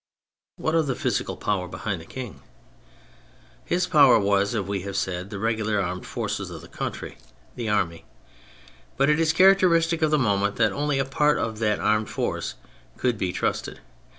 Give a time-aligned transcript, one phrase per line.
[0.55, 2.41] What of the physical power behind the King?
[3.63, 7.19] His power was, as we have said, the Regular Armed forces of the country:
[7.55, 8.05] the army.
[8.97, 12.55] But it is characteristic of the moment that only a part of that armed force
[12.97, 13.79] could be trusted.